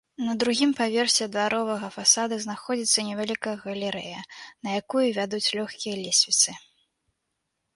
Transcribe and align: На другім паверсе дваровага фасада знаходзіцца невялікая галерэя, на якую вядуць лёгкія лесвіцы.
На 0.27 0.33
другім 0.43 0.71
паверсе 0.77 1.25
дваровага 1.33 1.89
фасада 1.97 2.39
знаходзіцца 2.47 2.99
невялікая 3.09 3.53
галерэя, 3.67 4.19
на 4.69 4.81
якую 4.81 5.05
вядуць 5.19 5.45
лёгкія 5.61 5.95
лесвіцы. 6.03 6.57